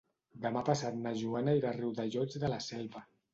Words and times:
Demà 0.45 0.61
passat 0.69 0.97
na 1.01 1.13
Joana 1.19 1.53
irà 1.59 1.69
a 1.73 1.75
Riudellots 1.77 2.41
de 2.45 2.51
la 2.55 2.59
Selva. 2.71 3.05